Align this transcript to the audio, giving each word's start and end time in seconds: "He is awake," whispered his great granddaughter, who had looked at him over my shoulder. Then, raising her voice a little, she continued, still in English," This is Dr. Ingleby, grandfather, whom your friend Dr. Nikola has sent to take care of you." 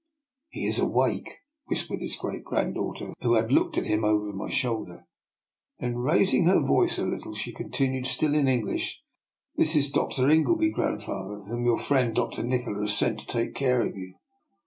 "He 0.49 0.65
is 0.65 0.79
awake," 0.79 1.29
whispered 1.65 2.01
his 2.01 2.15
great 2.15 2.43
granddaughter, 2.43 3.13
who 3.21 3.35
had 3.35 3.51
looked 3.51 3.77
at 3.77 3.85
him 3.85 4.03
over 4.03 4.33
my 4.33 4.49
shoulder. 4.49 5.05
Then, 5.79 5.95
raising 5.99 6.45
her 6.45 6.59
voice 6.59 6.97
a 6.97 7.05
little, 7.05 7.35
she 7.35 7.53
continued, 7.53 8.07
still 8.07 8.33
in 8.33 8.47
English," 8.47 8.99
This 9.57 9.75
is 9.75 9.91
Dr. 9.91 10.27
Ingleby, 10.27 10.71
grandfather, 10.71 11.43
whom 11.43 11.65
your 11.65 11.77
friend 11.77 12.15
Dr. 12.15 12.41
Nikola 12.41 12.79
has 12.81 12.97
sent 12.97 13.19
to 13.19 13.27
take 13.27 13.53
care 13.53 13.83
of 13.83 13.95
you." 13.95 14.15